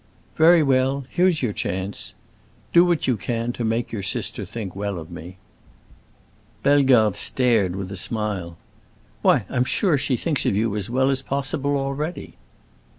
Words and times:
"Very 0.35 0.63
well; 0.63 1.05
here's 1.11 1.43
your 1.43 1.53
chance. 1.53 2.15
Do 2.73 2.83
what 2.83 3.05
you 3.05 3.17
can 3.17 3.53
to 3.53 3.63
make 3.63 3.91
your 3.91 4.01
sister 4.01 4.45
think 4.45 4.75
well 4.75 4.97
of 4.97 5.11
me." 5.11 5.37
Bellegarde 6.63 7.15
stared, 7.15 7.75
with 7.75 7.91
a 7.91 7.95
smile. 7.95 8.57
"Why, 9.21 9.45
I'm 9.47 9.63
sure 9.63 9.99
she 9.99 10.17
thinks 10.17 10.43
as 10.43 10.53
well 10.55 10.55
of 11.03 11.07
you 11.11 11.11
as 11.11 11.21
possible, 11.21 11.77
already." 11.77 12.35